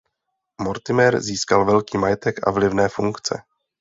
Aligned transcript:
Mortimer 0.61 1.21
získal 1.21 1.65
velký 1.65 1.97
majetek 1.97 2.47
a 2.47 2.51
vlivné 2.51 2.89
funkce. 2.89 3.43